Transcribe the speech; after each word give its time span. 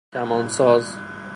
کمان 0.13 0.47
ساز 0.49 0.97